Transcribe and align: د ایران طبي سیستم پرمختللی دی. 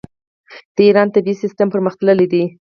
د 0.75 0.77
ایران 0.87 1.07
طبي 1.15 1.33
سیستم 1.43 1.67
پرمختللی 1.73 2.27
دی. 2.33 2.43